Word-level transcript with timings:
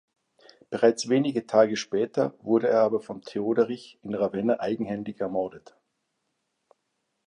Bereits 0.71 1.09
wenige 1.09 1.45
Tage 1.45 1.75
später 1.77 2.33
wurde 2.41 2.67
er 2.69 2.79
aber 2.79 3.01
von 3.01 3.21
Theoderich 3.21 3.99
in 4.01 4.15
Ravenna 4.15 4.59
eigenhändig 4.59 5.19
ermordet. 5.21 5.77